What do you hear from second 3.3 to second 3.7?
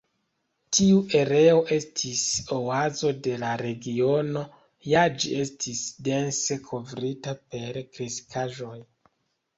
la